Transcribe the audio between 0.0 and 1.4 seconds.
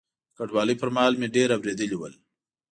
د کډوالۍ پر مهال مې